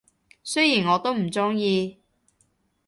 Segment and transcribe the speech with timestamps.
[0.43, 1.99] 雖然我都唔鍾意